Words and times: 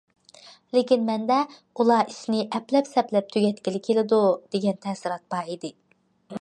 لېكىن 0.75 1.03
مەندە 1.09 1.37
ئۇلار 1.81 2.09
ئىشنى 2.13 2.41
ئەپلەپ- 2.59 2.91
سەپلەپ 2.95 3.31
تۈگەتكىلى 3.37 3.85
كېلىدۇ، 3.89 4.23
دېگەن 4.57 4.83
تەسىرات 4.87 5.25
بار 5.35 5.55
ئىدى. 5.57 5.75